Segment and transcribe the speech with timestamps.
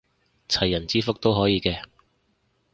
[0.49, 1.79] 齊人之福都可以嘅